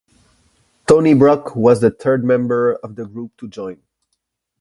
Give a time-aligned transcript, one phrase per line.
[0.87, 3.83] Tony Brock was the third member of the group to join.